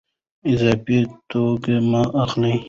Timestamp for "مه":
1.89-2.01